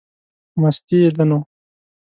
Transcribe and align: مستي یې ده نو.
مستي 0.59 0.97
یې 1.03 1.09
ده 1.15 1.23
نو. 1.29 1.39